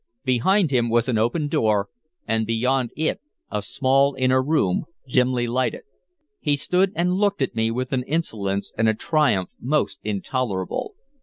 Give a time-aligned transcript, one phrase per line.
[0.25, 1.87] Behind him was an open door,
[2.27, 5.83] and beyond it a small inner room, dimly lighted.
[6.39, 10.95] He stood and looked at me with an insolence and a triumph most intolerable.